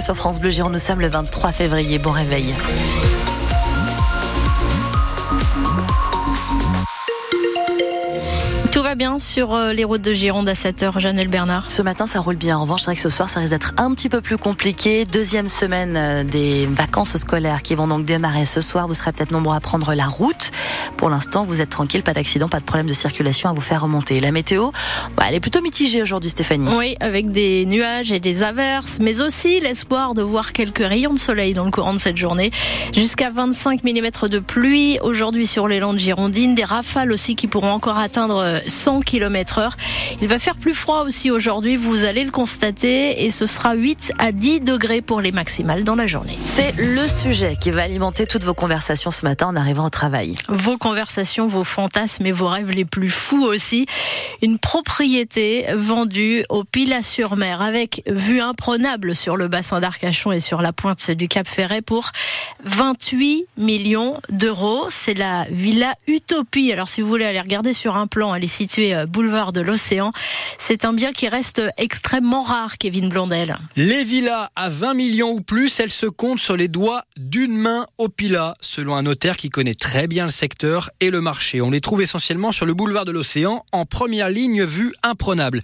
[0.00, 1.98] Sur France Bleu Giron, nous sommes le 23 février.
[1.98, 2.54] Bon réveil.
[8.92, 11.70] Va bien sur euh, les routes de Gironde à 7h, Janelle Bernard.
[11.70, 12.58] Ce matin, ça roule bien.
[12.58, 15.06] En revanche, c'est vrai que ce soir, ça risque d'être un petit peu plus compliqué.
[15.06, 18.88] Deuxième semaine euh, des vacances scolaires qui vont donc démarrer ce soir.
[18.88, 20.50] Vous serez peut-être nombreux à prendre la route.
[20.98, 23.80] Pour l'instant, vous êtes tranquille, pas d'accident, pas de problème de circulation à vous faire
[23.80, 24.20] remonter.
[24.20, 24.72] La météo,
[25.16, 26.68] bah, elle est plutôt mitigée aujourd'hui, Stéphanie.
[26.76, 31.18] Oui, avec des nuages et des averses, mais aussi l'espoir de voir quelques rayons de
[31.18, 32.50] soleil dans le courant de cette journée.
[32.92, 37.72] Jusqu'à 25 mm de pluie aujourd'hui sur les Landes girondines, des rafales aussi qui pourront
[37.72, 39.76] encore atteindre 100 km heure.
[40.20, 44.12] Il va faire plus froid aussi aujourd'hui, vous allez le constater, et ce sera 8
[44.18, 46.36] à 10 degrés pour les maximales dans la journée.
[46.44, 50.34] C'est le sujet qui va alimenter toutes vos conversations ce matin en arrivant au travail.
[50.48, 53.86] Vos conversations, vos fantasmes et vos rêves les plus fous aussi.
[54.42, 60.72] Une propriété vendue au Pilat-sur-Mer avec vue imprenable sur le bassin d'Arcachon et sur la
[60.72, 62.10] pointe du Cap Ferret pour
[62.64, 64.86] 28 millions d'euros.
[64.90, 66.72] C'est la Villa Utopie.
[66.72, 69.60] Alors si vous voulez aller regarder sur un plan, elle est située euh, boulevard de
[69.60, 70.12] l'Océan.
[70.58, 73.56] C'est un bien qui reste extrêmement rare, Kevin Blondel.
[73.76, 77.86] Les villas à 20 millions ou plus, elles se comptent sur les doigts d'une main
[77.98, 81.60] au Pilat, selon un notaire qui connaît très bien le secteur et le marché.
[81.60, 85.62] On les trouve essentiellement sur le boulevard de l'Océan, en première ligne vue imprenable.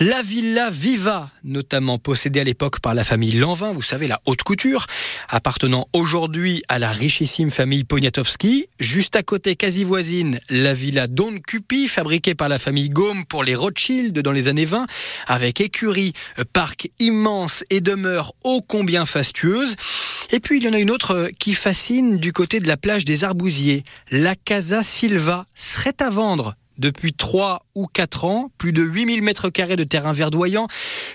[0.00, 4.42] La Villa Viva, notamment possédée à l'époque par la famille Lanvin, vous savez, la haute
[4.42, 4.86] couture,
[5.28, 8.66] appartenant aujourd'hui à la richissime famille Poniatowski.
[8.78, 13.44] Juste à côté, quasi voisine, la Villa Don Cupi, fabriquée par la famille Gaume pour
[13.44, 14.86] les Rothschild dans les années 20,
[15.26, 16.12] avec écurie,
[16.52, 19.76] parc immense et demeure ô combien fastueuse.
[20.30, 23.04] Et puis il y en a une autre qui fascine du côté de la plage
[23.04, 23.84] des Arbousiers.
[24.10, 29.50] La Casa Silva serait à vendre depuis 3 ou 4 ans, plus de 8000 mètres
[29.50, 30.68] carrés de terrain verdoyant,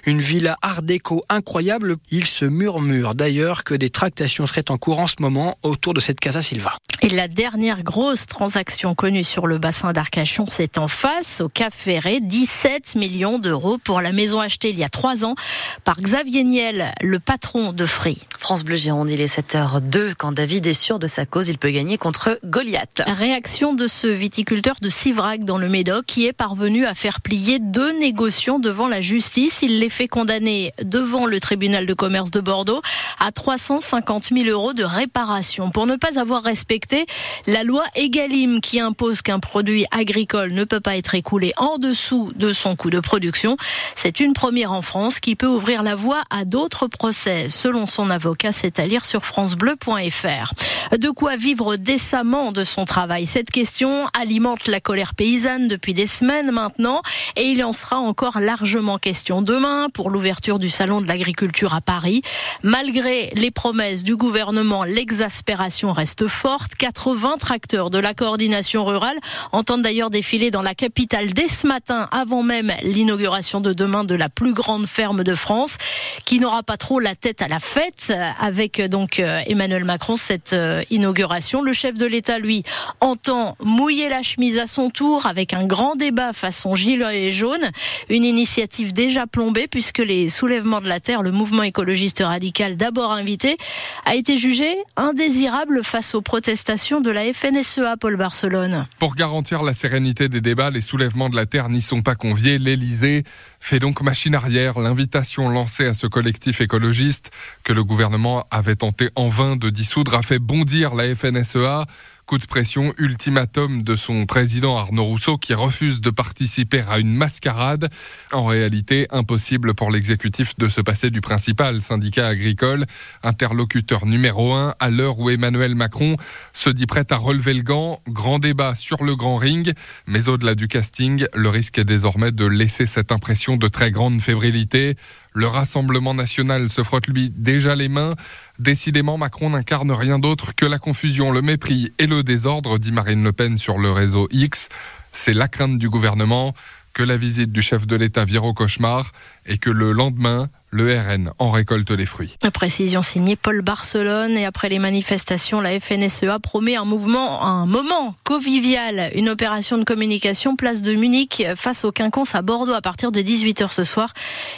[0.05, 1.97] une villa art déco incroyable.
[2.11, 5.99] Il se murmure d'ailleurs que des tractations seraient en cours en ce moment autour de
[5.99, 6.77] cette Casa Silva.
[7.01, 11.73] Et la dernière grosse transaction connue sur le bassin d'Arcachon, c'est en face, au Cap
[11.73, 15.35] Ferré, 17 millions d'euros pour la maison achetée il y a 3 ans
[15.83, 18.19] par Xavier Niel, le patron de Free.
[18.37, 20.15] France Bleu Gironde, il est 7h02.
[20.17, 23.01] Quand David est sûr de sa cause, il peut gagner contre Goliath.
[23.07, 27.59] Réaction de ce viticulteur de Sivrac dans le Médoc qui est parvenu à faire plier
[27.59, 29.61] deux négociants devant la justice.
[29.61, 32.81] Il les fait condamner devant le tribunal de commerce de Bordeaux
[33.19, 37.05] à 350 000 euros de réparation pour ne pas avoir respecté
[37.47, 42.31] la loi Egalim qui impose qu'un produit agricole ne peut pas être écoulé en dessous
[42.35, 43.57] de son coût de production.
[43.95, 48.09] C'est une première en France qui peut ouvrir la voie à d'autres procès, selon son
[48.09, 50.53] avocat c'est à lire sur francebleu.fr.
[50.97, 56.07] De quoi vivre décemment de son travail Cette question alimente la colère paysanne depuis des
[56.07, 57.01] semaines maintenant
[57.35, 61.81] et il en sera encore largement question demain pour l'ouverture du salon de l'agriculture à
[61.81, 62.21] Paris.
[62.61, 66.75] Malgré les promesses du gouvernement, l'exaspération reste forte.
[66.75, 69.17] 80 tracteurs de la coordination rurale
[69.51, 74.15] entendent d'ailleurs défiler dans la capitale dès ce matin avant même l'inauguration de demain de
[74.15, 75.77] la plus grande ferme de France
[76.23, 80.53] qui n'aura pas trop la tête à la fête avec donc euh, Emmanuel Macron cette
[80.53, 81.61] euh, inauguration.
[81.61, 82.63] Le chef de l'État, lui,
[83.01, 87.71] entend mouiller la chemise à son tour avec un grand débat façon gilet jaune.
[88.07, 93.11] Une initiative déjà plombée puisque les soulèvements de la terre, le mouvement écologiste radical d'abord
[93.11, 93.57] invité,
[94.05, 98.85] a été jugé indésirable face aux protestations de la FNSEA, Paul Barcelone.
[98.99, 102.59] Pour garantir la sérénité des débats, les soulèvements de la terre n'y sont pas conviés.
[102.59, 103.23] L'Élysée
[103.59, 104.79] fait donc machine arrière.
[104.79, 107.31] L'invitation lancée à ce collectif écologiste
[107.63, 111.87] que le gouvernement avait tenté en vain de dissoudre a fait bondir la FNSEA.
[112.25, 117.13] Coup de pression, ultimatum de son président Arnaud Rousseau qui refuse de participer à une
[117.13, 117.89] mascarade.
[118.31, 122.85] En réalité, impossible pour l'exécutif de se passer du principal syndicat agricole,
[123.23, 126.15] interlocuteur numéro un à l'heure où Emmanuel Macron
[126.53, 128.01] se dit prêt à relever le gant.
[128.07, 129.73] Grand débat sur le grand ring,
[130.07, 134.21] mais au-delà du casting, le risque est désormais de laisser cette impression de très grande
[134.21, 134.95] fébrilité.
[135.33, 138.15] Le Rassemblement national se frotte lui déjà les mains.
[138.59, 143.23] Décidément, Macron n'incarne rien d'autre que la confusion, le mépris et le désordre, dit Marine
[143.23, 144.69] Le Pen sur le réseau X.
[145.11, 146.53] C'est la crainte du gouvernement
[146.93, 149.11] que la visite du chef de l'État vire au cauchemar
[149.45, 152.35] et que le lendemain, le RN en récolte les fruits.
[152.51, 158.15] Précision signée Paul Barcelone et après les manifestations, la FNSEA promet un mouvement, un moment
[158.23, 163.11] convivial, une opération de communication place de Munich face aux quinconces à Bordeaux à partir
[163.11, 164.13] de 18h ce soir.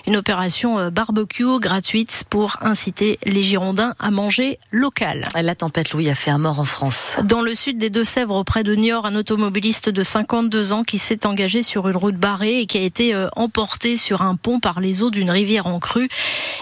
[0.08, 5.28] Une opération euh, barbecue gratuite pour inciter les Girondins à manger local.
[5.36, 7.18] La tempête Louis a fait un mort en France.
[7.24, 11.26] Dans le sud des Deux-Sèvres, auprès de Niort, un automobiliste de 52 ans qui s'est
[11.26, 14.75] engagé sur une route barrée et qui a été euh, emporté sur un pont par
[14.80, 16.10] les eaux d'une rivière en crue.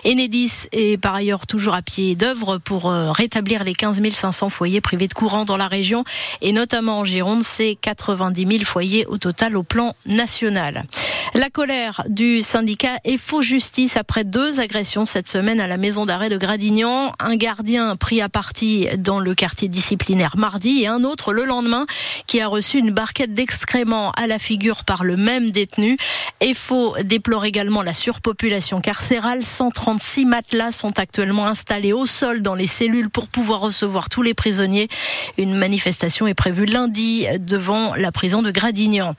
[0.05, 4.81] Enedis est par ailleurs toujours à pied d'œuvre pour euh, rétablir les 15 500 foyers
[4.81, 6.03] privés de courant dans la région
[6.41, 10.83] et notamment en Gironde, c'est 90 000 foyers au total au plan national.
[11.35, 16.29] La colère du syndicat EFO Justice après deux agressions cette semaine à la maison d'arrêt
[16.29, 17.11] de Gradignan.
[17.19, 21.87] Un gardien pris à partie dans le quartier disciplinaire mardi et un autre le lendemain
[22.27, 25.97] qui a reçu une barquette d'excréments à la figure par le même détenu.
[26.39, 29.45] EFO déplore également la surpopulation carcérale.
[29.45, 34.33] 136 matelas sont actuellement installés au sol dans les cellules pour pouvoir recevoir tous les
[34.33, 34.89] prisonniers.
[35.37, 39.15] Une manifestation est prévue lundi devant la prison de Gradignan.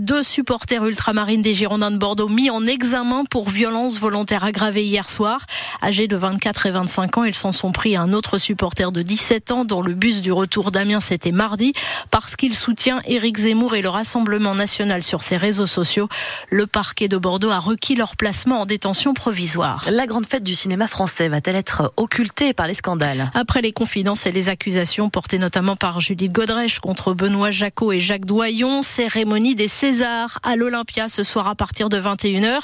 [0.00, 5.10] Deux supporters ultramarines des Girondins de Bordeaux mis en examen pour violence volontaire aggravée hier
[5.10, 5.40] soir.
[5.82, 9.02] Âgés de 24 et 25 ans, ils s'en sont pris à un autre supporter de
[9.02, 11.72] 17 ans dont le bus du retour d'Amiens c'était mardi
[12.12, 16.08] parce qu'il soutient Éric Zemmour et le Rassemblement national sur ses réseaux sociaux.
[16.50, 19.86] Le parquet de Bordeaux a requis leur placement en détention provisoire.
[19.90, 23.30] La grande fête du cinéma français va-t-elle être occultée par les scandales?
[23.32, 28.00] Après les confidences et les accusations portées notamment par Judith Godrèche contre Benoît Jacot et
[28.00, 32.60] Jacques Doyon, cérémonie des Césars à l'Olympia ce soir à partir de 21h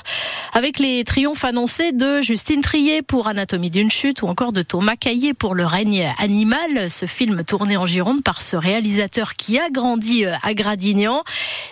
[0.52, 4.96] avec les triomphes annoncés de Justine Trier pour Anatomie d'une chute ou encore de Thomas
[4.96, 9.70] Caillé pour Le règne animal, ce film tourné en Gironde par ce réalisateur qui a
[9.70, 11.22] grandi euh, à Gradignan.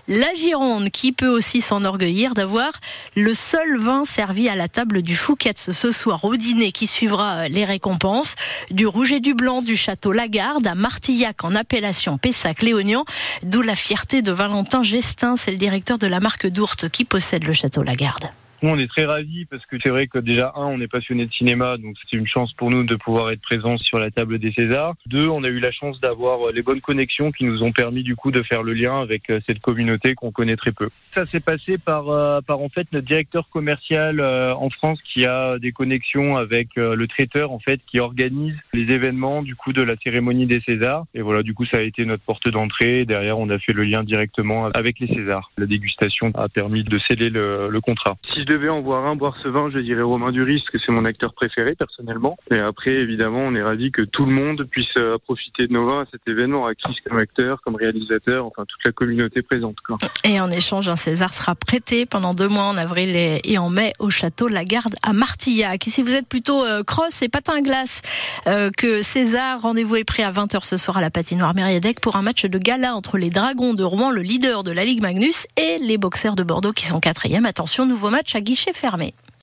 [0.09, 2.73] La Gironde qui peut aussi s'enorgueillir d'avoir
[3.15, 7.39] le seul vin servi à la table du Fouquet ce soir au dîner qui suivra
[7.39, 8.37] euh, les récompenses
[8.71, 13.05] du rouge et du blanc du château Lagarde à Martillac en appellation Pessac-Léognan,
[13.43, 17.45] d'où la fierté de Valentin Gestin, c'est le directeur de la marque d'Ourte qui possède
[17.45, 18.31] le château Lagarde.
[18.63, 21.27] Nous, on est très ravis parce que c'est vrai que déjà, un, on est passionné
[21.27, 24.39] de cinéma, donc c'est une chance pour nous de pouvoir être présents sur la table
[24.39, 24.95] des Césars.
[25.07, 28.05] Deux, on a eu la chance d'avoir euh, les bonnes connexions qui nous ont permis
[28.05, 30.91] du coup de faire le lien avec euh, cette communauté qu'on connaît très peu.
[31.13, 35.59] Ça s'est passé par, euh, par en fait notre directeur commercial en France qui a
[35.59, 39.95] des connexions avec le traiteur en fait qui organise les événements du coup de la
[40.03, 41.05] cérémonie des Césars.
[41.15, 43.05] Et voilà, du coup, ça a été notre porte d'entrée.
[43.05, 45.51] Derrière, on a fait le lien directement avec les Césars.
[45.59, 48.17] La dégustation a permis de sceller le, le contrat
[48.53, 51.05] devais en voir un boire ce vin, je dirais Romain Duris, parce que c'est mon
[51.05, 52.37] acteur préféré personnellement.
[52.51, 55.87] Et après, évidemment, on est ravi que tout le monde puisse euh, profiter de nos
[55.87, 59.77] vins à cet événement, Chris comme acteur, comme réalisateur, enfin toute la communauté présente.
[59.87, 59.97] Quoi.
[60.25, 63.93] Et en échange, un César sera prêté pendant deux mois en avril et en mai
[63.99, 65.87] au château Lagarde à Martillac.
[65.87, 68.03] Et si vous êtes plutôt euh, cross et patin glace
[68.47, 72.17] euh, que César, rendez-vous est pris à 20h ce soir à la patinoire Mériadec pour
[72.17, 75.47] un match de gala entre les Dragons de Rouen, le leader de la Ligue Magnus,
[75.57, 77.47] et les boxers de Bordeaux qui sont quatrième.
[77.47, 79.15] Attention, nouveau match à guichet fermé.